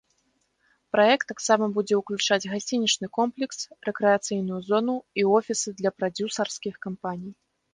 [0.95, 3.59] Праект таксама будзе ўключаць гасцінічны комплекс,
[3.91, 7.31] рэкрэацыйную зону і офісы для прадзюсарскіх кампаній.